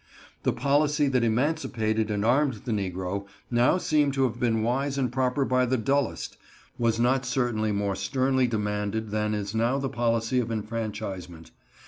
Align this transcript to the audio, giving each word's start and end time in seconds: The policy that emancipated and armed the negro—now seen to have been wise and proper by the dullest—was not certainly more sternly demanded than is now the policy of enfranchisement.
The 0.41 0.51
policy 0.51 1.07
that 1.09 1.23
emancipated 1.23 2.09
and 2.09 2.25
armed 2.25 2.63
the 2.65 2.71
negro—now 2.71 3.77
seen 3.77 4.09
to 4.13 4.23
have 4.23 4.39
been 4.39 4.63
wise 4.63 4.97
and 4.97 5.11
proper 5.11 5.45
by 5.45 5.67
the 5.67 5.77
dullest—was 5.77 6.99
not 6.99 7.23
certainly 7.23 7.71
more 7.71 7.95
sternly 7.95 8.47
demanded 8.47 9.11
than 9.11 9.35
is 9.35 9.53
now 9.53 9.77
the 9.77 9.89
policy 9.89 10.39
of 10.39 10.51
enfranchisement. 10.51 11.51